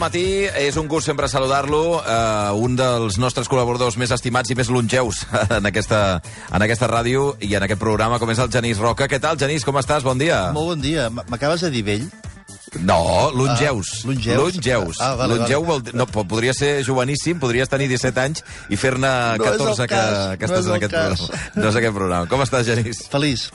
[0.00, 0.24] matí
[0.58, 5.22] és un gust sempre saludar-lo, eh, un dels nostres col·laboradors més estimats i més longeus
[5.58, 9.06] en aquesta, en aquesta ràdio i en aquest programa, com és el Genís Roca.
[9.10, 10.02] Què tal, Genís, com estàs?
[10.06, 10.48] Bon dia.
[10.56, 11.08] Molt bon dia.
[11.10, 12.08] M'acabes de dir vell?
[12.86, 13.88] No, longeus.
[14.04, 14.54] Ah, longeus?
[14.54, 15.00] Longeus.
[15.02, 15.82] Ah, vale, Longeu vale.
[15.90, 19.58] vol no, po- podria ser joveníssim, podries tenir 17 anys i fer-ne No és el
[19.58, 21.18] 14 que, cas, que no estàs és en aquest cas.
[21.26, 21.50] programa.
[21.56, 22.28] No és aquest programa.
[22.30, 23.02] Com estàs, Genís?
[23.10, 23.48] Feliç.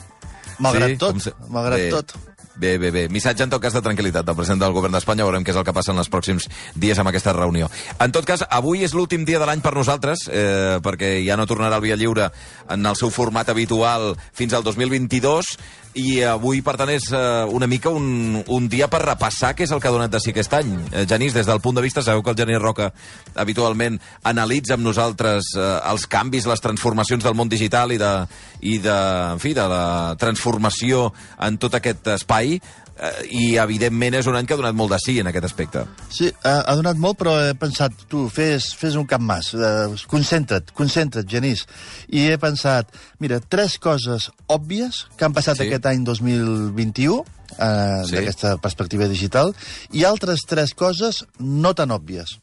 [0.58, 0.96] Malgrat Sí?
[1.00, 1.20] tot.
[1.24, 1.88] Se- Malgrat Bé.
[1.90, 2.12] tot.
[2.56, 3.08] Bé, bé, bé.
[3.12, 5.26] Missatge en tot cas de tranquil·litat del president del govern d'Espanya.
[5.28, 7.68] Veurem què és el que passa en els pròxims dies amb aquesta reunió.
[8.00, 11.44] En tot cas, avui és l'últim dia de l'any per nosaltres, eh, perquè ja no
[11.46, 12.30] tornarà el Via Lliure
[12.72, 15.52] en el seu format habitual fins al 2022,
[15.96, 17.20] i avui, per tant, és eh,
[17.56, 20.32] una mica un, un dia per repassar què és el que ha donat de si
[20.32, 20.74] aquest any.
[20.92, 22.90] Eh, Genís, des del punt de vista, sabeu que el Genís Roca
[23.34, 23.96] habitualment
[24.28, 28.12] analitza amb nosaltres eh, els canvis, les transformacions del món digital i de,
[28.60, 28.96] i de,
[29.32, 29.86] en fi, de la
[30.20, 31.08] transformació
[31.48, 32.58] en tot aquest espai,
[32.98, 35.84] eh, i evidentment és un any que ha donat molt de sí en aquest aspecte.
[36.10, 39.88] Sí, ha, ha donat molt, però he pensat, tu, fes, fes un cap mas, eh,
[40.08, 41.66] concentra't, concentra't, Genís.
[42.08, 45.66] I he pensat, mira, tres coses òbvies que han passat Sí.
[45.68, 47.24] aquest any 2021,
[47.58, 48.14] eh, Sí.
[48.16, 49.54] d'aquesta perspectiva digital,
[49.92, 52.38] i altres tres coses no tan òbvies.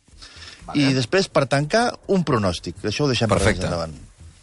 [0.65, 0.79] Vale.
[0.79, 2.75] I després, per tancar, un pronòstic.
[2.83, 3.61] Això ho deixem Perfecte.
[3.61, 3.93] per més endavant.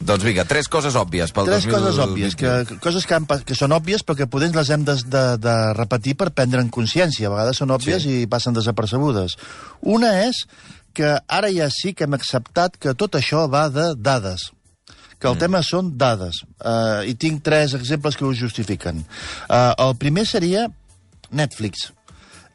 [0.00, 1.76] Doncs vinga, tres coses òbvies pel Tres 2021.
[1.76, 4.96] coses òbvies, que, coses que, han, que són òbvies però que potser les hem de,
[5.12, 7.28] de, de repetir per prendre en consciència.
[7.28, 8.22] A vegades són òbvies sí.
[8.22, 9.36] i passen desapercebudes.
[9.84, 10.46] Una és
[10.96, 14.48] que ara ja sí que hem acceptat que tot això va de dades
[15.20, 15.42] que el mm.
[15.44, 16.40] tema són dades.
[16.56, 19.04] Uh, I tinc tres exemples que ho justifiquen.
[19.44, 20.64] Uh, el primer seria
[21.30, 21.90] Netflix.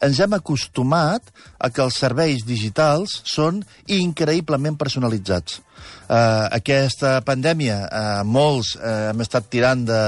[0.03, 1.29] Ens hem acostumat
[1.59, 5.61] a que els serveis digitals són increïblement personalitzats.
[6.05, 10.01] Uh, aquesta pandèmia, uh, molts uh, hem estat tirant de,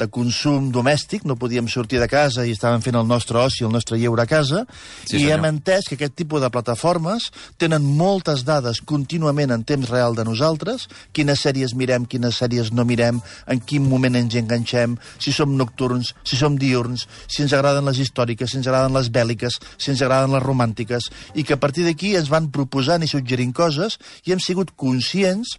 [0.00, 3.72] de consum domèstic, no podíem sortir de casa i estàvem fent el nostre oci, el
[3.74, 4.64] nostre lleure a casa,
[5.04, 5.32] Sí, i senyor.
[5.38, 7.30] hem entès que aquest tipus de plataformes
[7.60, 12.84] tenen moltes dades contínuament en temps real de nosaltres, quines sèries mirem, quines sèries no
[12.88, 17.84] mirem, en quin moment ens enganxem, si som nocturns, si som diurns, si ens agraden
[17.84, 21.60] les històriques, si ens agraden les bèl·liques, si ens agraden les romàntiques, i que a
[21.60, 25.58] partir d'aquí ens van proposant i suggerint coses i hem sigut conscients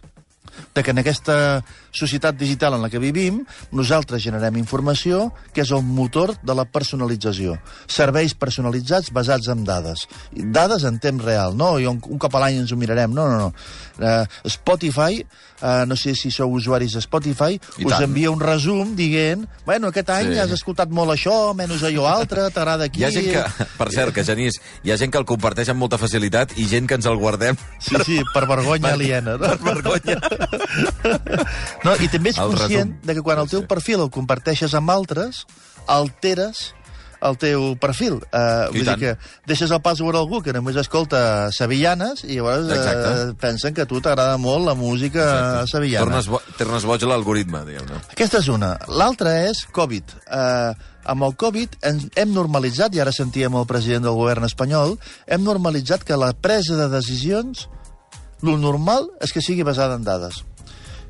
[0.74, 5.70] de que en aquesta societat digital en la que vivim, nosaltres generem informació que és
[5.70, 7.58] el motor de la personalització.
[7.86, 10.06] Serveis personalitzats basats en dades.
[10.32, 11.74] Dades en temps real, no?
[11.78, 13.12] I un, un cop a l'any ens ho mirarem.
[13.12, 13.52] No, no, no.
[14.02, 15.20] Uh, Spotify,
[15.60, 18.06] uh, no sé si sou usuaris de Spotify, I us tant.
[18.08, 20.38] envia un resum dient bueno, aquest any Sí.
[20.40, 23.02] has escoltat molt això, menys allò altre, t'agrada aquí...
[23.02, 25.82] Hi ha gent que, per cert, que Genís, hi ha gent que el comparteix amb
[25.84, 29.36] molta facilitat i gent que ens el guardem Sí, sí, per vergonya aliena.
[29.36, 29.52] No?
[29.52, 30.16] per vergonya.
[31.84, 33.06] No, I també ets El conscient resum.
[33.08, 35.46] de que quan el teu perfil el comparteixes amb altres,
[35.90, 36.72] alteres
[37.22, 38.16] el teu perfil.
[38.34, 38.98] Uh, I vull tant.
[38.98, 43.12] dir que deixes el password a algú que només escolta sevillanes i llavors Exacte.
[43.30, 46.06] uh, pensen que a tu t'agrada molt la música sevillana.
[46.08, 48.00] Tornes, bo, tornes boig l'algoritme, diguem-ne.
[48.10, 48.72] Aquesta és una.
[48.90, 50.16] L'altra és Covid.
[50.26, 50.74] Uh,
[51.14, 55.46] amb el Covid ens hem normalitzat, i ara sentíem el president del govern espanyol, hem
[55.46, 57.68] normalitzat que la presa de decisions,
[58.42, 60.42] lo normal és que sigui basada en dades.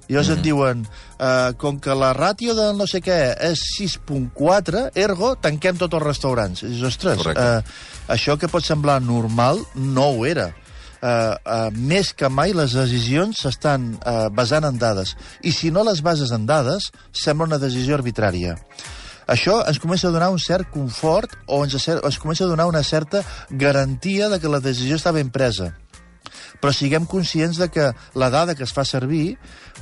[0.08, 0.38] I llavors mm -hmm.
[0.38, 0.86] et diuen,
[1.20, 6.02] uh, com que la ràtio de no sé què és 6.4, ergo, tanquem tots els
[6.02, 6.62] restaurants.
[6.62, 7.42] I dius, ostres, Correcte.
[7.42, 7.62] uh,
[8.08, 10.54] això que pot semblar normal no ho era.
[11.02, 15.16] Uh, uh, més que mai les decisions s'estan uh, basant en dades.
[15.42, 18.56] I si no les bases en dades, sembla una decisió arbitrària.
[19.26, 22.82] Això ens comença a donar un cert confort o ens, ens comença a donar una
[22.82, 25.72] certa garantia de que la decisió està ben presa
[26.62, 29.34] però siguem conscients de que la dada que es fa servir,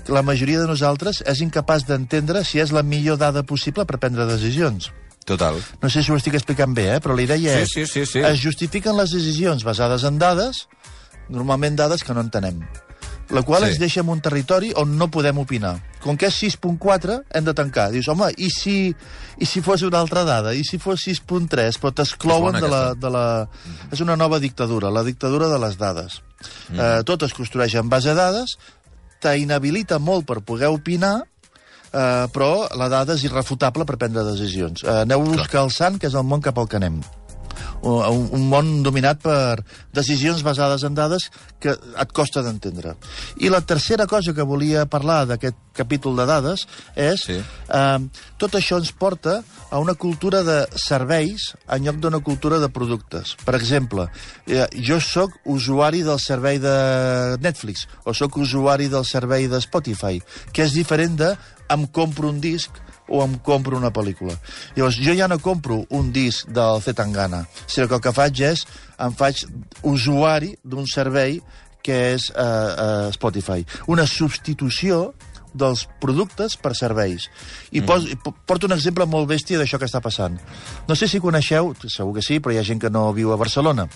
[0.09, 4.27] la majoria de nosaltres és incapaç d'entendre si és la millor dada possible per prendre
[4.27, 4.91] decisions.
[5.27, 5.59] Total.
[5.83, 7.01] No sé si ho estic explicant bé, eh?
[7.01, 7.69] però la idea Sí, és...
[7.75, 8.19] sí, sí, sí.
[8.25, 10.65] Es justifiquen les decisions basades en dades,
[11.29, 12.63] normalment dades que no entenem.
[13.31, 13.69] La qual Sí.
[13.69, 15.77] ens deixa en un territori on no podem opinar.
[16.03, 17.93] Com que és 6.4, hem de tancar.
[17.93, 18.93] Dius, home, i si,
[19.39, 20.51] i si fos una altra dada?
[20.53, 21.79] I si fos 6.3?
[21.79, 23.25] Però t'exclouen bona de la, de la...
[23.93, 26.23] És una nova dictadura, la dictadura de les dades.
[26.73, 26.81] Mm.
[26.81, 28.57] Eh, tot es construeix en base a dades,
[29.21, 31.21] t'inhabilita molt per poder opinar,
[31.93, 34.85] eh, però la dada és irrefutable per prendre decisions.
[34.85, 37.01] Eh, aneu-vos calçant, que és el món cap al que anem.
[37.83, 39.63] Un, un món dominat per
[39.97, 41.31] decisions basades en dades
[41.61, 42.95] que et costa d'entendre.
[43.41, 46.67] I la tercera cosa que volia parlar d'aquest capítol de dades
[46.97, 47.39] és Sí.
[47.41, 47.99] eh,
[48.37, 53.37] tot això ens porta a una cultura de serveis en lloc d'una cultura de productes.
[53.45, 54.09] Per exemple,
[54.47, 60.21] eh, jo sóc usuari del servei de Netflix o sóc usuari del servei de Spotify,
[60.53, 61.37] que és diferent de
[61.71, 62.71] em compro un disc
[63.11, 64.37] o em compro una pel·lícula.
[64.77, 68.67] Llavors, jo ja no compro un disc del Zetangana, sinó que el que faig és,
[68.99, 69.45] em faig
[69.83, 71.41] usuari d'un servei
[71.83, 73.65] que és eh, eh, Spotify.
[73.89, 75.11] Una substitució
[75.53, 77.27] dels productes per serveis.
[77.73, 77.87] I mm.
[77.87, 78.07] pos,
[78.47, 80.39] porto un exemple molt bèstia d'això que està passant.
[80.89, 83.41] No sé si coneixeu, segur que sí, però hi ha gent que no viu a
[83.41, 83.89] Barcelona,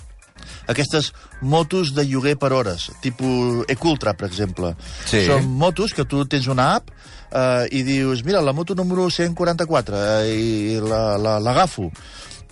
[0.66, 4.75] aquestes motos de lloguer per hores, tipus Ecultra, per exemple.
[5.06, 5.25] Sí.
[5.28, 6.92] Són motos que tu tens una app
[7.31, 11.90] eh, i dius, mira, la moto número 144, eh, i l'agafo.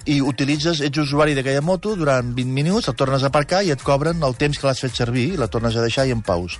[0.02, 3.82] I utilitzes, ets usuari d'aquella moto durant 20 minuts, el tornes a aparcar i et
[3.86, 6.58] cobren el temps que l'has fet servir i la tornes a deixar i en paus.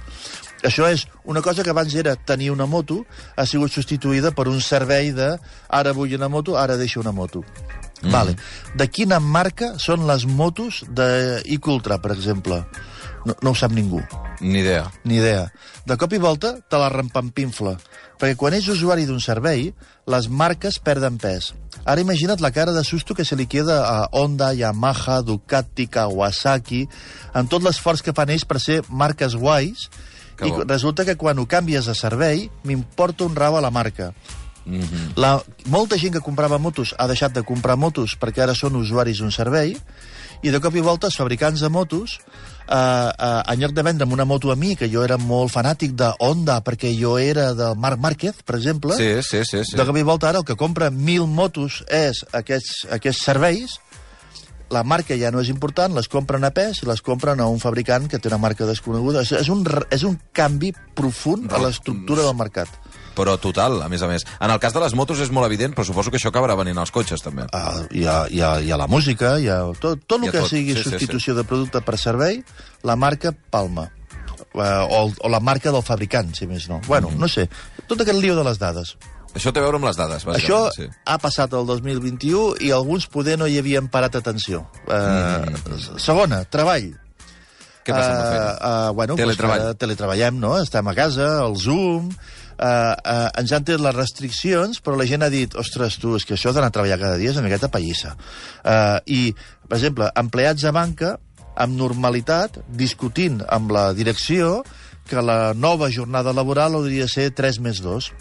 [0.62, 3.00] Això és una cosa que abans era tenir una moto,
[3.34, 5.34] ha sigut substituïda per un servei de
[5.68, 7.42] ara vull una moto, ara deixo una moto.
[8.00, 8.10] Mm.
[8.10, 8.36] Vale.
[8.74, 12.64] De quina marca són les motos de Icultra, per exemple?
[13.24, 14.00] No, no ho sap ningú.
[14.40, 14.90] Ni idea.
[15.04, 15.52] Ni idea.
[15.86, 17.76] De cop i volta te la rempampinfla.
[18.18, 19.68] Perquè quan ets usuari d'un servei,
[20.10, 21.52] les marques perden pes.
[21.86, 26.84] Ara imagina't la cara de susto que se li queda a Honda, Yamaha, Ducati, Kawasaki,
[27.34, 29.88] amb tot l'esforç que fan ells per ser marques guais,
[30.38, 30.62] que i bo.
[30.66, 34.12] resulta que quan ho canvies a servei, m'importa un rau a la marca.
[34.64, 35.12] Mm -hmm.
[35.16, 39.18] la, molta gent que comprava motos ha deixat de comprar motos perquè ara són usuaris
[39.18, 39.76] d'un servei
[40.42, 42.20] i de cop i volta els fabricants de motos
[42.68, 45.94] eh, eh, en lloc de vendre'm una moto a mi, que jo era molt fanàtic
[45.94, 49.76] de Honda perquè jo era de Marc Márquez, per exemple, sí, sí, sí, sí.
[49.76, 53.78] de cop i volta ara el que compra mil motos és aquests, aquests serveis
[54.72, 57.60] la marca ja no és important, les compren a pes i les compren a un
[57.60, 59.20] fabricant que té una marca desconeguda.
[59.20, 62.72] És, és, un, és un canvi profund a l'estructura del mercat
[63.16, 64.26] però total, a més a més.
[64.40, 66.78] En el cas de les motos és molt evident, però suposo que això acabarà venint
[66.78, 67.46] als cotxes, també.
[67.52, 70.40] Uh, hi, ha, hi, ha, hi ha la música, hi ha tot, tot el que
[70.40, 70.50] tot.
[70.50, 71.40] sigui sí, substitució sí, sí.
[71.40, 72.42] de producte per servei,
[72.82, 73.88] la marca palma.
[74.52, 76.80] Uh, o, o la marca del fabricant, si més no.
[76.86, 77.20] Bueno, mm -hmm.
[77.20, 77.48] no sé,
[77.86, 78.96] tot aquest lío de les dades.
[79.32, 80.88] Això té a veure amb les dades, Això sí.
[81.08, 84.66] ha passat el 2021 i alguns poder no hi havien parat atenció.
[84.86, 85.98] Uh, mm -hmm.
[85.98, 86.92] Segona, treball.
[87.82, 88.50] Què passa amb la feina?
[88.52, 89.58] Uh, uh, bueno, Teletreball.
[89.58, 90.52] Pues, uh, teletreballem, no?
[90.60, 92.10] Estem a casa, el Zoom,
[92.62, 96.26] eh, eh, ens han tret les restriccions, però la gent ha dit, ostres, tu, és
[96.28, 98.14] que això d'anar a treballar cada dia és una miqueta pallissa.
[98.62, 99.20] Eh, I,
[99.68, 101.16] per exemple, empleats de banca,
[101.52, 104.62] amb normalitat, discutint amb la direcció
[105.08, 108.12] que la nova jornada laboral hauria de ser 3 més 2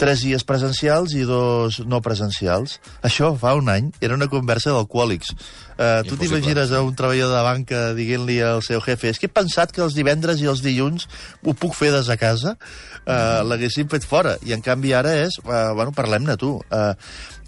[0.00, 2.78] tres dies presencials i dos no presencials.
[3.06, 5.32] Això fa un any era una conversa d'alcohòlics.
[5.76, 9.32] Uh, tu t'imagines a un treballador de banca dient-li al seu jefe és que he
[9.32, 11.08] pensat que els divendres i els dilluns
[11.42, 12.56] ho puc fer des de casa?
[13.02, 13.48] Uh, mm.
[13.50, 14.36] L'haguessin fet fora.
[14.46, 16.56] I en canvi ara és, uh, bueno, parlem-ne tu.
[16.70, 16.92] Uh,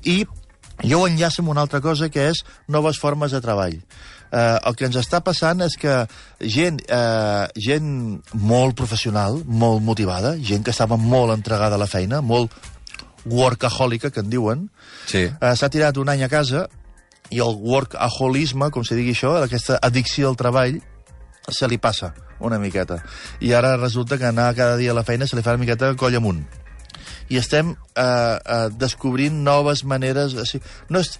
[0.04, 0.24] I
[0.82, 3.78] jo ho enllaço amb una altra cosa que és noves formes de treball
[4.34, 5.96] eh, el que ens està passant és que
[6.56, 7.90] gent, eh, gent
[8.34, 12.52] molt professional, molt motivada, gent que estava molt entregada a la feina, molt
[13.24, 14.66] workahòlica, que en diuen,
[15.06, 15.28] sí.
[15.28, 16.66] eh, s'ha tirat un any a casa
[17.32, 20.82] i el workaholisme, com se digui això, aquesta addicció al treball,
[21.48, 22.12] se li passa
[22.44, 22.98] una miqueta.
[23.40, 25.94] I ara resulta que anar cada dia a la feina se li fa una miqueta
[25.96, 26.44] coll amunt.
[27.32, 30.34] I estem eh, eh, descobrint noves maneres...
[30.36, 31.16] O sigui, no és,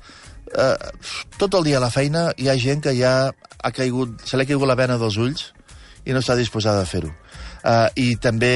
[0.54, 0.94] eh,
[1.38, 4.44] tot el dia a la feina hi ha gent que ja ha caigut, se li
[4.44, 5.50] ha caigut la vena dels ulls
[6.04, 7.12] i no està disposada a fer-ho.
[7.64, 8.54] Eh, I també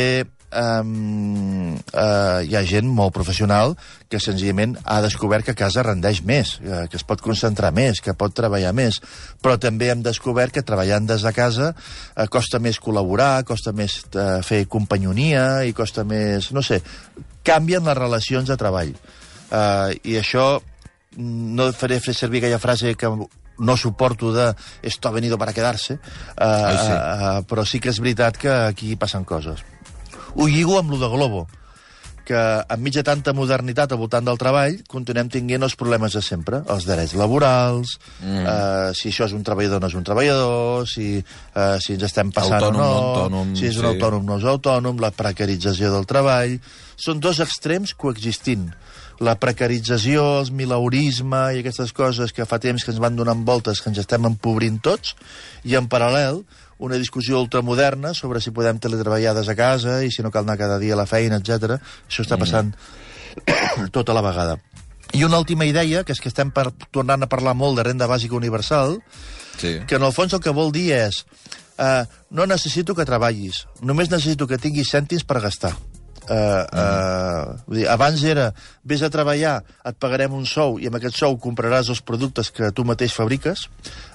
[0.52, 3.74] um, uh, hi ha gent molt professional
[4.08, 8.00] que senzillament ha descobert que a casa rendeix més, uh, que es pot concentrar més,
[8.04, 9.00] que pot treballar més,
[9.42, 14.00] però també hem descobert que treballant des de casa uh, costa més col·laborar, costa més
[14.14, 16.52] uh, fer companyonia i costa més...
[16.56, 16.80] no sé,
[17.44, 18.94] canvien les relacions de treball.
[19.48, 20.58] Uh, I això
[21.18, 23.10] no faré fer servir aquella frase que
[23.58, 26.92] no suporto de esto ha venido para quedarse, uh, Ai, sí.
[26.94, 29.64] uh, però sí que és veritat que aquí passen coses.
[30.38, 31.48] Ho lligo amb lo de Globo,
[32.28, 32.38] que
[32.70, 36.86] enmig de tanta modernitat al voltant del treball continuem tinguent els problemes de sempre, els
[36.86, 38.42] drets laborals, mm.
[38.44, 42.04] uh, si això és un treballador o no és un treballador, si, uh, si ens
[42.10, 43.94] estem passant autònom, o no, autònom, si és un sí.
[43.94, 46.60] autònom o no és autònom, la precarització del treball...
[46.98, 48.64] Són dos extrems coexistint
[49.24, 53.82] la precarització, el milaurisme i aquestes coses que fa temps que ens van donant voltes,
[53.82, 55.16] que ens estem empobrint tots,
[55.66, 56.44] i en paral·lel
[56.78, 60.58] una discussió ultramoderna sobre si podem teletreballar des a casa i si no cal anar
[60.60, 61.80] cada dia a la feina, etc.
[62.06, 63.90] Això està passant mm.
[63.96, 64.58] tota la vegada.
[65.12, 68.06] I una última idea, que és que estem per, tornant a parlar molt de renda
[68.06, 69.00] bàsica universal,
[69.58, 69.78] sí.
[69.88, 71.24] que en el fons el que vol dir és
[71.80, 75.74] uh, no necessito que treballis, només necessito que tinguis cèntims per gastar.
[76.28, 78.50] Uh, uh, vull dir, abans era,
[78.84, 79.54] vés a treballar,
[79.88, 83.64] et pagarem un sou i amb aquest sou compraràs els productes que tu mateix fabriques.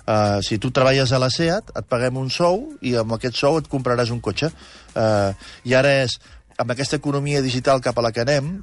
[0.06, 3.58] Uh, si tu treballes a la SEAT, et paguem un sou i amb aquest sou
[3.58, 4.52] et compraràs un cotxe.
[4.94, 5.34] Uh,
[5.66, 6.20] I ara és,
[6.62, 8.60] amb aquesta economia digital cap a la que anem,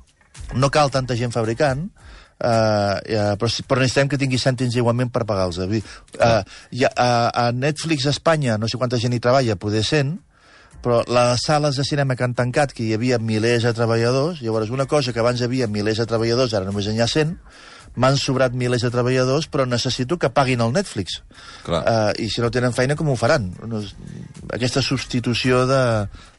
[0.55, 1.89] no cal tanta gent fabricant,
[2.41, 5.59] Uh, uh, però, però necessitem que tingui cèntims igualment per pagar-los.
[5.61, 5.81] Uh,
[6.25, 6.41] uh,
[6.97, 10.15] a Netflix Espanya, no sé quanta gent hi treballa, poder 100,
[10.85, 14.73] però les sales de cinema que han tancat, que hi havia milers de treballadors, llavors
[14.75, 17.37] una cosa que abans hi havia milers de treballadors, ara només n'hi ha 100,
[17.99, 21.21] m'han sobrat milers de treballadors, però necessito que paguin el Netflix.
[21.67, 21.81] Clar.
[21.83, 23.49] Uh, I si no tenen feina, com ho faran?
[24.55, 25.81] Aquesta substitució de,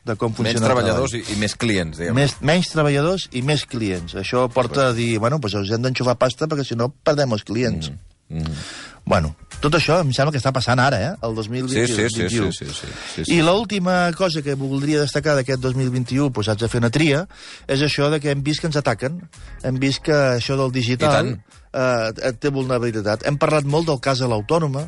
[0.07, 1.33] de com Menys funciona el treballadors treball.
[1.33, 2.15] i, i més clients, diguem.
[2.17, 4.15] Més, menys treballadors i més clients.
[4.21, 7.43] Això porta a dir, bueno, doncs us hem d'enxufar pasta perquè si no perdem els
[7.47, 7.91] clients.
[8.31, 8.63] Mm.
[9.05, 11.11] Bueno, tot això em sembla que està passant ara, eh?
[11.25, 11.87] El Sí, 2021.
[11.87, 13.33] sí, sí, sí, sí, sí, sí, sí.
[13.35, 17.25] I l'última cosa que voldria destacar d'aquest 2021, doncs haig de fer una tria,
[17.67, 19.19] és això de que hem vist que ens ataquen.
[19.63, 21.33] Hem vist que això del digital
[21.73, 23.25] eh, té vulnerabilitat.
[23.27, 24.87] Hem parlat molt del cas de l'autònoma,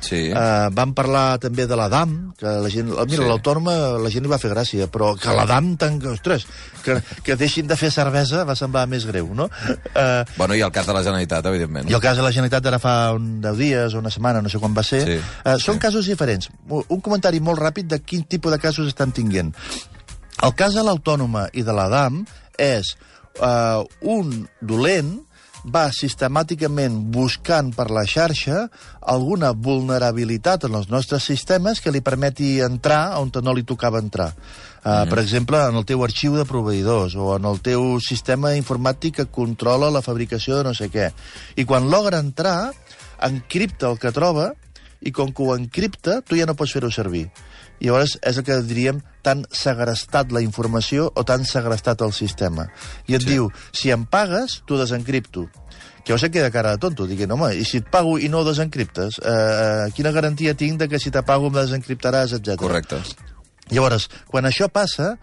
[0.00, 0.28] Sí.
[0.30, 2.88] Uh, vam parlar també de la DAM, que la gent...
[2.88, 3.28] Mira, Sí.
[3.28, 5.72] l'autònoma la gent li va fer gràcia, però que la DAM...
[5.76, 6.46] Tan, ostres,
[6.84, 9.48] que, que deixin de fer cervesa va semblar més greu, no?
[9.94, 11.90] Uh, Bueno, i el cas de la Generalitat, evidentment.
[11.90, 14.48] i el cas de la Generalitat d'ara fa un 10 dies o una setmana, no
[14.48, 15.84] sé quan va ser, Sí, uh, són sí.
[15.88, 16.48] casos diferents.
[16.70, 19.52] Un comentari molt ràpid de quin tipus de casos estan tinguent.
[20.46, 22.22] El cas de l'autònoma i de la DAM
[22.56, 22.94] és
[23.42, 25.16] uh, un dolent
[25.72, 28.66] va sistemàticament buscant per la xarxa
[29.14, 34.32] alguna vulnerabilitat en els nostres sistemes que li permeti entrar on no li tocava entrar.
[34.78, 35.10] Uh, mm.
[35.10, 39.26] Per exemple, en el teu arxiu de proveïdors o en el teu sistema informàtic que
[39.26, 41.10] controla la fabricació de no sé què.
[41.56, 42.72] I quan logra entrar,
[43.22, 44.52] encripta el que troba
[45.00, 47.28] i com que ho encripta, tu ja no pots fer-ho servir.
[47.80, 52.68] I llavors és el que diríem tan segrestat la informació o tan segrestat el sistema.
[53.06, 53.28] I et Sí.
[53.34, 55.48] diu, si em pagues, t'ho desencripto.
[56.04, 58.28] Que jo sé que de cara de tonto, diguent, home, i si et pago i
[58.28, 62.56] no ho desencriptes, eh, quina garantia tinc de que si te pago em desencriptaràs, etc.
[62.56, 62.96] Correcte.
[63.70, 65.18] Llavors, quan això passa,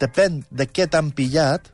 [0.00, 1.68] depèn de què t'han pillat,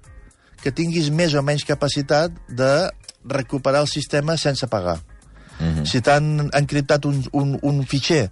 [0.62, 2.90] que tinguis més o menys capacitat de
[3.24, 4.98] recuperar el sistema sense pagar.
[5.60, 5.86] Mhm.
[5.86, 8.30] Si t'han encriptat un, un, un fitxer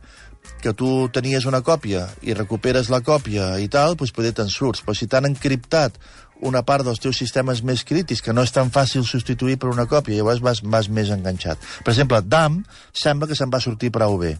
[0.63, 4.83] que tu tenies una còpia i recuperes la còpia i tal, doncs poder te'n surts.
[4.87, 5.99] Però si t'han encriptat
[6.47, 9.87] una part dels teus sistemes més crítics que no és tan fàcil substituir per una
[9.89, 11.57] còpia, llavors vas, vas més enganxat.
[11.85, 14.35] Per exemple, DAM sembla que se'n va sortir prou bé.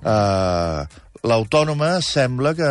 [0.00, 0.84] Uh,
[1.20, 2.68] L'autònoma sembla que...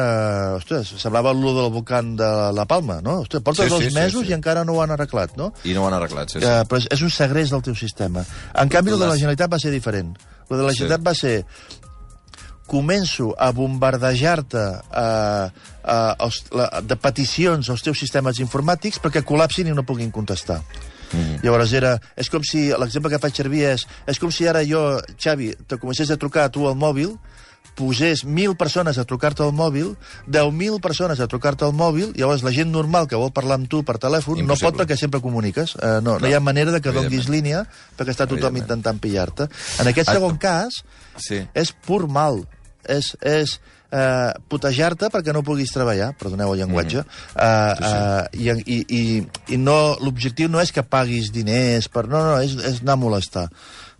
[0.57, 3.19] Ostres, semblava el del volcán de la Palma, no?
[3.21, 4.31] Ostres, porta Sí, dos sí, sí, mesos sí.
[4.31, 5.51] i encara no ho han arreglat, no?
[5.69, 6.47] I no ho han arreglat, sí, sí.
[6.49, 8.23] Uh, però és, un segrest del teu sistema.
[8.57, 10.15] En canvi, el de la Generalitat va ser diferent.
[10.49, 10.79] El de la Sí.
[10.81, 11.35] Generalitat va ser
[12.69, 14.61] començo a bombardejar-te
[16.19, 20.61] els, la, de peticions als teus sistemes informàtics perquè col·lapsin i no puguin contestar.
[21.09, 21.39] Mm.
[21.41, 21.95] Llavors era...
[22.19, 22.67] És com si...
[22.77, 23.87] L'exemple que faig servir és...
[24.05, 27.15] És com si ara jo, Xavi, te comencés a trucar a tu al mòbil,
[27.79, 29.93] posés 1.000 persones a trucar-te al mòbil,
[30.27, 33.79] 10.000 persones a trucar-te al mòbil, llavors la gent normal que vol parlar amb tu
[33.87, 34.69] per telèfon no Impossible.
[34.75, 35.73] pot perquè sempre comuniques.
[35.79, 37.63] Uh, no, no hi ha manera de que donguis línia
[37.97, 39.47] perquè està tothom intentant pillar-te.
[39.79, 40.83] En aquest Ah, segon cas,
[41.23, 41.41] Sí.
[41.55, 42.43] és pur mal.
[42.87, 43.57] És, és
[43.91, 47.35] eh, putejar-te perquè no puguis treballar, perdoneu el llenguatge, mm.
[47.43, 49.03] eh, eh, i, i, i,
[49.55, 53.03] i no, l'objectiu no és que paguis diners, per, no, no, és, és anar a
[53.03, 53.47] molestar.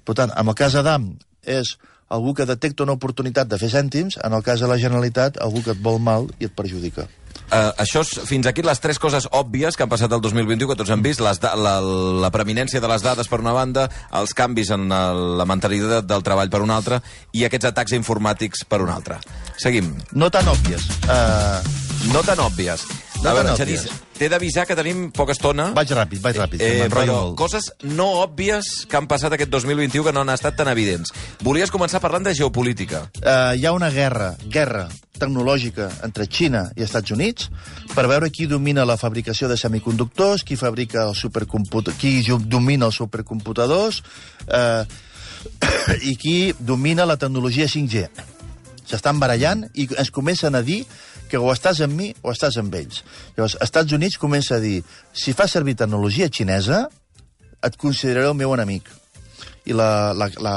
[0.06, 1.12] Per tant, en el cas d'Adam
[1.46, 1.76] és
[2.10, 5.62] algú que detecta una oportunitat de fer cèntims, en el cas de la Generalitat, algú
[5.66, 7.06] que et vol mal i et perjudica.
[7.50, 10.78] Uh, això és, fins aquí les tres coses òbvies que han passat el 2021, que
[10.78, 13.88] tots hem vist, les la, la preeminència de les dades per una banda,
[14.22, 17.02] els canvis en el, la mentalitat del treball per una altra,
[17.34, 19.18] i aquests atacs informàtics per una altra.
[19.58, 19.96] Seguim.
[20.14, 20.86] No tan òbvies.
[21.10, 22.86] Uh, No tan òbvies.
[23.24, 23.90] No a veure, tan òbvies.
[24.20, 25.70] T'he d'avisar que tenim poca estona.
[25.76, 27.36] vaig ràpid, vaig ràpid, Eh, però molt.
[27.40, 31.14] coses no òbvies que han passat aquest 2021 que no han estat tan evidents.
[31.42, 33.10] Volies començar parlant de geopolítica.
[33.24, 37.50] uh, hi ha una guerra, guerra tecnològica entre Xina i Estats Units
[37.96, 42.96] per veure qui domina la fabricació de semiconductors, qui fabrica el supercomput qui domina els
[42.96, 44.02] supercomputadors
[44.48, 44.84] eh,
[46.12, 48.10] i qui domina la tecnologia 5G.
[48.90, 50.82] S'estan barallant i ens comencen a dir
[51.30, 53.04] que o estàs amb mi o estàs amb ells.
[53.36, 54.80] Llavors, Estats Units comença a dir
[55.14, 56.88] si fas servir tecnologia xinesa,
[57.64, 58.90] et consideraré el meu enemic.
[59.70, 60.56] I la, la, la,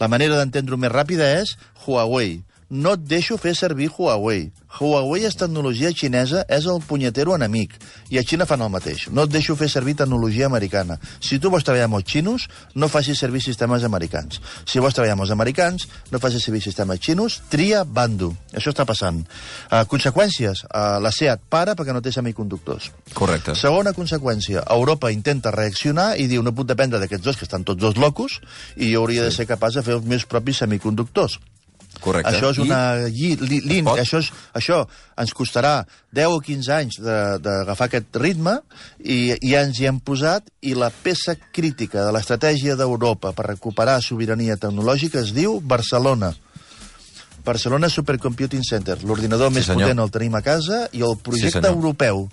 [0.00, 1.54] la manera d'entendre-ho més ràpida és
[1.86, 2.40] Huawei.
[2.70, 4.44] No et deixo fer servir Huawei.
[4.78, 7.72] Huawei és tecnologia xinesa, és el punyetero enemic.
[8.14, 9.08] I a Xina fan el mateix.
[9.10, 11.00] No et deixo fer servir tecnologia americana.
[11.18, 12.46] Si tu vols treballar amb els xinos,
[12.78, 14.38] no facis servir sistemes americans.
[14.70, 18.30] Si vols treballar amb els americans, no facis servir sistemes xinos, tria bando.
[18.54, 19.18] Això està passant.
[19.66, 22.92] Uh, conseqüències, uh, la SEAT para perquè no té semiconductors.
[23.18, 23.58] Correcte.
[23.58, 27.82] Segona conseqüència, Europa intenta reaccionar i diu no puc dependre d'aquests dos, que estan tots
[27.82, 28.38] dos locos,
[28.76, 29.26] i jo hauria sí.
[29.26, 31.40] de ser capaç de fer els meus propis semiconductors.
[32.00, 32.30] Correcte.
[32.32, 32.60] Això és I?
[32.64, 32.80] una...
[33.10, 33.98] Li, lin, pot?
[34.00, 34.86] això, és, això
[35.20, 35.84] ens costarà
[36.16, 38.54] 10 o 15 anys de- d'agafar aquest ritme
[39.04, 43.98] i ja ens hi hem posat i la peça crítica de l'estratègia d'Europa per recuperar
[44.00, 46.32] sobirania tecnològica es diu Barcelona.
[47.44, 48.98] Barcelona Supercomputing Center.
[49.04, 49.88] L'ordinador Sí, més senyor.
[49.88, 51.72] potent el tenim a casa i el projecte senyor.
[51.76, 52.28] europeu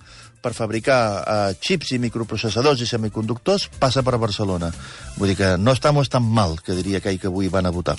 [0.48, 4.72] per fabricar eh, xips i microprocessadors i semiconductors passa per Barcelona.
[5.20, 7.98] Vull dir que no estamos tan mal, que diria aquell que avui van a votar.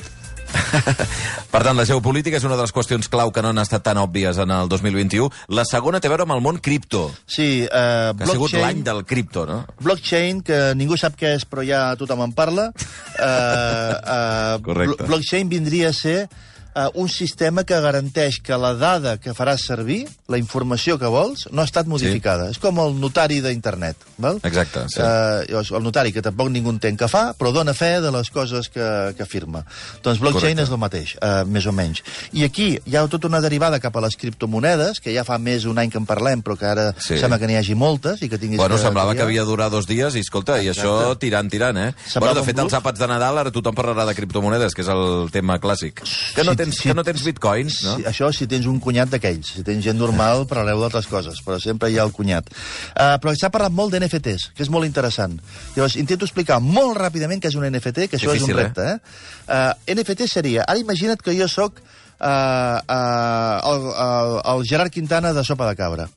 [1.52, 3.98] Per tant, la geopolítica és una de les qüestions clau que no han estat tan
[4.00, 5.28] òbvies en el 2021.
[5.52, 8.64] La segona té a veure amb el món cripto, Sí, eh, que ha sigut blockchain-
[8.64, 9.58] l'any del cripto, no?
[9.84, 12.70] Blockchain, que ningú sap què és, però ja tothom en parla.
[13.18, 15.02] Uh, uh, Correcte.
[15.08, 16.28] blockchain vindria a ser
[16.74, 21.46] uh, un sistema que garanteix que la dada que faràs servir, la informació que vols,
[21.52, 22.48] no ha estat modificada.
[22.48, 22.56] Sí.
[22.56, 23.96] És com el notari d'internet.
[24.42, 25.00] Exacte, sí.
[25.00, 28.68] Uh, el notari, que tampoc ningú entén que fa, però dona fe de les coses
[28.68, 29.64] que, que firma.
[30.02, 30.62] Doncs blockchain Correcte.
[30.66, 32.02] és el mateix, uh, més o menys.
[32.32, 35.64] I aquí hi ha tota una derivada cap a les criptomonedes, que ja fa més
[35.64, 37.18] d'un any que en parlem, però que ara Sí.
[37.18, 39.28] sembla que n'hi hagi moltes i que tinguis Bueno, que semblava que triar.
[39.28, 41.94] havia de durar dos dies i, escolta, i això tirant, tirant, eh?
[42.06, 44.88] Semblava bueno, de fet, els àpats de Nadal ara tothom parlarà de criptomonedes, que és
[44.88, 46.02] el tema clàssic.
[46.34, 46.88] Que no tens, sí.
[46.88, 47.94] que no tens bitcoins, no?
[47.98, 49.54] Sí, això si tens un cunyat d'aquells.
[49.56, 52.50] Si tens gent normal, parlareu d'altres coses, però sempre hi ha el cunyat.
[52.50, 55.38] Uh, però s'ha parlat molt d'NFTs, que és molt interessant.
[55.76, 58.90] Llavors, intento explicar molt ràpidament què és un NFT, que això Difícil, és un repte.
[58.92, 59.46] Eh?
[59.46, 60.66] Uh, NFT seria...
[60.68, 65.78] Ara imagina't que jo sóc uh, uh, el, el, el Gerard Quintana de Sopa de
[65.78, 66.08] Cabra.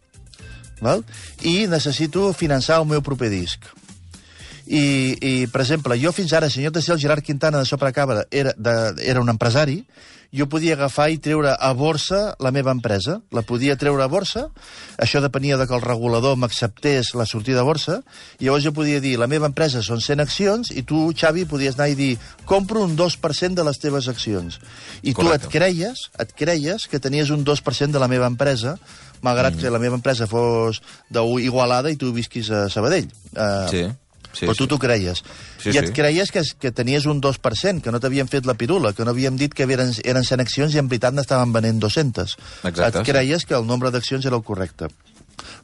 [0.82, 1.06] Val?
[1.46, 3.70] I necessito finançar el meu proper disc.
[4.72, 4.82] I,
[5.20, 7.90] i, per exemple, jo fins ara, si lloc de ser el Gerard Quintana de Sopa
[7.90, 9.82] de Cabra era, de, era un empresari,
[10.32, 13.20] jo podia agafar i treure a borsa la meva empresa.
[13.36, 14.48] La podia treure a borsa,
[14.98, 18.00] això depenia de que el regulador m'acceptés la sortida a borsa,
[18.40, 21.78] i llavors jo podia dir, la meva empresa són 100 accions, i tu, Xavi, podies
[21.78, 22.12] anar i dir,
[22.48, 24.60] compro un 2% de les teves accions.
[25.04, 25.48] I Correcte.
[25.48, 28.78] tu et creies, et creies que tenies un 2% de la meva empresa,
[29.22, 29.62] malgrat mm.
[29.62, 33.12] que la meva empresa fos d'Igualada i tu visquis a Sabadell.
[33.36, 33.84] Uh, Sí,
[34.34, 34.70] sí, però tu sí.
[34.72, 35.24] t'ho creies.
[35.62, 35.96] Sí, I et sí.
[35.98, 39.38] creies que, que tenies un 2%, que no t'havien fet la pirula, que no havíem
[39.40, 42.36] dit que eren, eren 100 accions i en veritat n'estaven venent 200.
[42.72, 44.90] Exacte, et creies que el nombre d'accions era el correcte.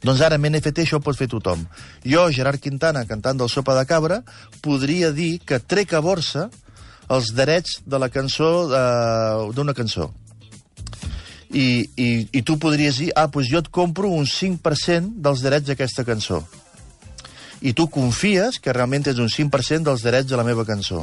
[0.03, 1.65] Doncs ara, amb NFT això ho pot fer tothom.
[2.05, 4.21] Jo, Gerard Quintana, cantant del Sopa de Cabra,
[4.61, 6.47] podria dir que trec a borsa
[7.13, 10.11] els drets de la cançó eh, d'una cançó.
[11.47, 15.69] I, i, I tu podries dir, ah, doncs jo et compro un 5% dels drets
[15.71, 16.43] d'aquesta cançó
[17.67, 21.01] i tu confies que realment és un 5% dels drets de la meva cançó,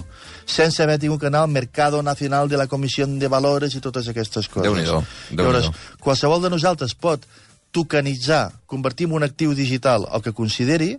[0.48, 4.08] sense haver tingut que anar al Mercado Nacional de la Comissió de Valores i totes
[4.08, 4.70] aquestes coses.
[4.70, 5.42] Déu-n'hi-do, Déu-n'hi-do.
[5.42, 7.26] Llavors, qualsevol de nosaltres pot
[7.74, 10.94] tokenitzar, convertir en un actiu digital el que consideri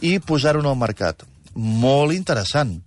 [0.00, 1.26] i posar-ho en el mercat.
[1.52, 2.78] Molt interessant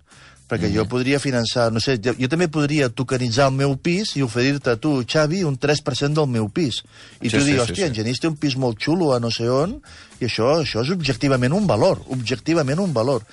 [0.46, 4.22] perquè jo podria finançar, no sé, jo, jo també podria tokenitzar el meu pis i
[4.22, 6.82] oferir-te a tu, Xavi, un 3% del meu pis.
[7.20, 7.88] I Sí, tu sí, dius, sí, hòstia, sí.
[7.90, 9.74] en Genís té un pis molt xulo a no sé on,
[10.20, 13.26] i això, això és objectivament un valor, objectivament un valor.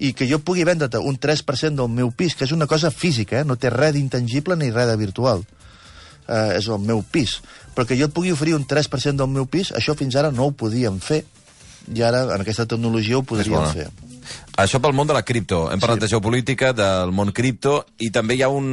[0.00, 3.40] I que jo pugui vendre't un 3% del meu pis, que és una cosa física,
[3.40, 3.44] eh?
[3.44, 5.42] no té res d'intangible ni res de virtual.
[6.30, 7.40] Eh, és el meu pis.
[7.74, 10.46] Però que jo et pugui oferir un 3% del meu pis, això fins ara no
[10.46, 11.24] ho podíem fer.
[11.90, 13.90] I ara, en aquesta tecnologia, ho podríem fer.
[14.60, 15.62] Això pel món de la cripto.
[15.72, 16.04] Hem parlat sí.
[16.04, 18.66] de geopolítica, del món cripto, i també hi ha un...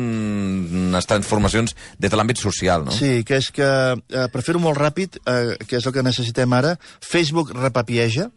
[0.87, 2.95] unes transformacions des de l'àmbit social, no?
[2.95, 6.57] Sí, que és que, eh, per fer-ho molt ràpid, eh, que és el que necessitem
[6.57, 8.29] ara, Facebook repapieja,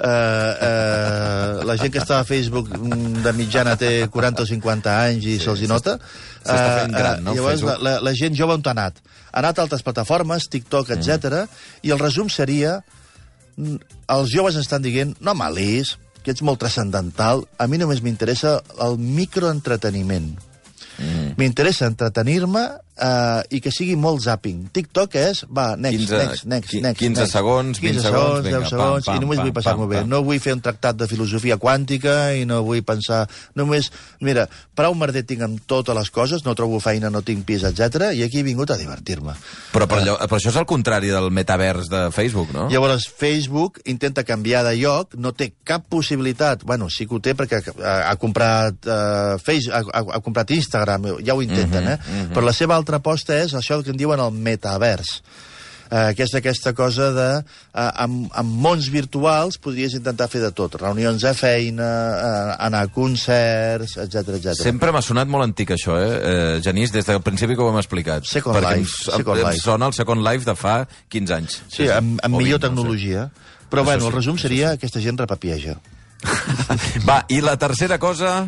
[0.00, 4.94] Uh, uh, la gent que està a Facebook mm, de mitjana té 40 o 50
[4.96, 5.98] anys i sí, se'ls nota.
[6.38, 7.84] s'està fent gran, no, Llavors, la, Facebook?
[7.84, 9.02] la, la gent jove on ha anat?
[9.28, 11.42] Ha anat a altres plataformes, TikTok, etc.
[11.84, 12.78] i el resum seria
[13.58, 13.76] mm,
[14.16, 18.98] els joves estan dient, no malis, que ets molt transcendental, a mi només m'interessa el
[19.00, 20.32] microentreteniment.
[21.00, 21.34] Mm.
[21.40, 22.64] M'interessa entretenir-me
[23.00, 24.68] uh, i que sigui molt zapping.
[24.74, 27.00] TikTok és, va, next, 15 next, next, next.
[27.00, 27.32] 15 next.
[27.34, 30.00] segons, 20 15 segons, vinga, 10 segons, pam, i només pam, vull passar-m'ho pam, bé.
[30.02, 30.10] pam.
[30.12, 33.22] No vull fer un tractat de filosofia quàntica i no vull pensar...
[33.58, 33.90] Només,
[34.24, 38.10] mira, prou merder tinc amb totes les coses, no trobo feina, no tinc pis, etc.
[38.16, 39.34] i aquí he vingut a divertir-me.
[39.74, 42.68] Però, per allò, però això és el contrari del metavers de Facebook, no?
[42.72, 47.34] Llavors, Facebook intenta canviar de lloc, no té cap possibilitat, bueno, sí que ho té
[47.38, 51.92] perquè ha, ha comprat uh, Facebook, ha, ha, ha comprat Instagram, ja ho intenten, Mhm,
[51.92, 52.28] eh?
[52.34, 55.20] Però la seva altra aposta és això que en diuen el metavers.
[55.90, 57.26] Uh, que és aquesta cosa de...
[57.74, 60.76] Uh, amb, amb mons virtuals podries intentar fer de tot.
[60.78, 64.54] Reunions de feina, uh, anar a concerts, etc etc.
[64.60, 67.80] Sempre m'ha sonat molt antic, això, eh, eh Genís, des del principi que ho hem
[67.82, 68.22] explicat.
[68.30, 69.64] Second Perquè Life, Em, Second em Life.
[69.64, 70.76] sona el Second Life de fa
[71.10, 71.58] 15 anys.
[71.66, 72.76] Sí, amb, amb O millor 20, no sé.
[72.78, 73.26] tecnologia.
[73.66, 75.80] Però, Això bueno, sí, el resum seria aquesta gent repapieja.
[77.08, 78.44] Va, i la tercera cosa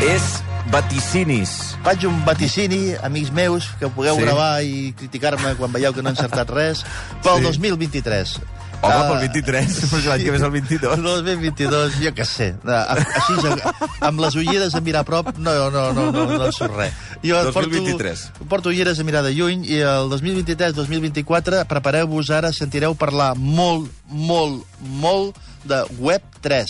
[0.00, 1.76] és vaticinis.
[1.84, 4.22] faig un vaticini, amics meus, que pugueu Sí.
[4.22, 6.84] gravar i criticar-me quan veieu que no he encertat res,
[7.22, 7.38] pel Sí.
[7.38, 7.44] sí.
[7.44, 8.40] 2023.
[8.82, 10.98] Home, Ah, pel 23, perquè l'any que ve és el 22.
[10.98, 12.54] El 2022, jo què sé.
[12.66, 16.52] Ah, Així, ja- amb les ulleres a mirar a prop, no, no, no, no, no
[16.52, 16.92] surt res.
[17.24, 18.26] Jo 2023.
[18.36, 23.90] Porto, porto ulleres a mirar de lluny i el 2023-2024 prepareu-vos ara, sentireu parlar molt,
[24.08, 26.66] molt, molt de Web 3.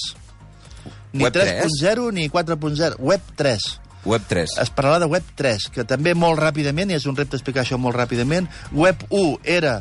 [1.12, 1.64] Ni Web 3?
[1.64, 4.56] 3.0 ni 4.0, Web 3 Web 3.
[4.62, 7.78] es parlarà de Web 3, que també molt ràpidament, i és un repte explicar això
[7.78, 9.80] molt ràpidament, Web 1 era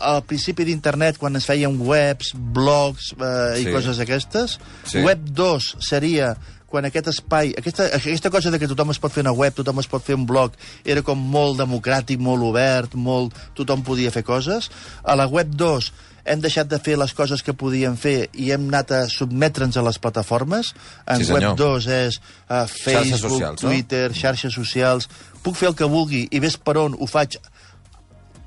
[0.00, 3.72] al principi d'internet, quan es feien webs, blogs eh, i Sí.
[3.72, 4.58] coses aquestes.
[4.84, 5.00] Sí.
[5.00, 6.34] Web 2 seria
[6.66, 9.78] quan aquest espai, aquesta, aquesta cosa de que tothom es pot fer una web, tothom
[9.80, 10.52] es pot fer un blog,
[10.84, 13.32] era com molt democràtic, molt obert, molt...
[13.54, 14.68] tothom podia fer coses.
[15.04, 15.92] A la web 2
[16.26, 19.84] hem deixat de fer les coses que podíem fer i hem anat a sotmetre'ns a
[19.86, 20.72] les plataformes.
[21.06, 21.54] En Sí, senyor.
[21.54, 23.70] web 2 és uh, Facebook, socials, no?
[23.70, 25.08] Twitter, xarxes socials...
[25.46, 27.36] Puc fer el que vulgui i ves per on ho faig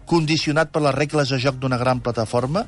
[0.10, 2.66] condicionat per les regles de joc d'una gran plataforma.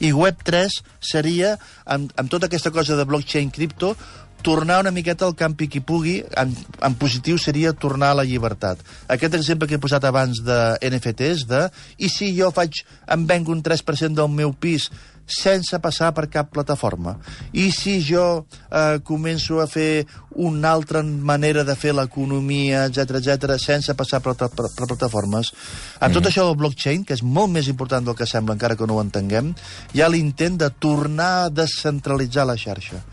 [0.00, 3.96] I Web3 seria, amb, amb tota aquesta cosa de blockchain cripto,
[4.42, 8.82] tornar una miqueta al campi qui pugui, en, en positiu seria tornar a la llibertat.
[9.08, 10.58] Aquest exemple que he posat abans de
[10.90, 11.66] NFTs, de
[11.98, 14.90] i si jo faig, em venc un 3% del meu pis
[15.30, 17.14] sense passar per cap plataforma?
[17.52, 23.56] I si jo eh, començo a fer una altra manera de fer l'economia, etc etc
[23.62, 25.52] sense passar per, per, per plataformes?
[26.00, 28.88] En tot això del blockchain, que és molt més important del que sembla, encara que
[28.90, 29.54] no ho entenguem,
[29.94, 33.04] hi ha l'intent de tornar a descentralitzar la xarxa.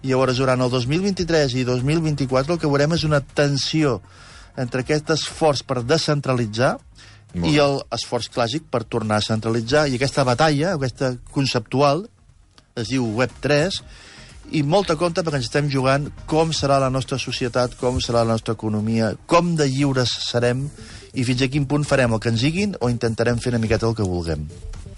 [0.00, 3.98] I llavors, durant el 2023 i 2024, el que veurem és una tensió
[4.60, 6.76] entre aquest esforç per descentralitzar
[7.34, 9.86] Molt i el esforç clàssic per tornar a centralitzar.
[9.86, 12.06] I aquesta batalla, aquesta conceptual,
[12.74, 13.78] es diu Web3,
[14.50, 18.34] i molta compte perquè ens estem jugant com serà la nostra societat, com serà la
[18.34, 20.66] nostra economia, com de lliures serem
[21.14, 23.86] i fins a quin punt farem el que ens diguin o intentarem fer una miqueta
[23.86, 24.48] el que vulguem.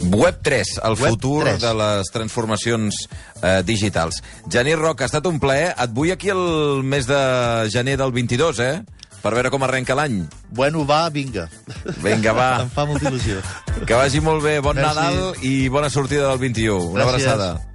[0.03, 1.61] Web 3, el Web futur 3.
[1.63, 2.97] de les transformacions
[3.43, 4.23] eh, digitals.
[4.51, 5.73] Genís Roca, ha estat un plaer.
[5.79, 7.21] Et vull aquí el mes de
[7.71, 8.75] gener del 22, eh?
[9.23, 10.25] Per veure com arrenca l'any.
[10.51, 11.47] Bueno, va, vinga.
[12.03, 12.49] Vinga, va.
[12.67, 13.39] em fa molta il·lusió.
[13.87, 14.57] Que vagi molt bé.
[14.61, 14.89] Bon Merci.
[14.99, 16.91] Nadal i bona sortida del 21.
[16.91, 17.29] Una Gràcies.
[17.31, 17.69] abraçada.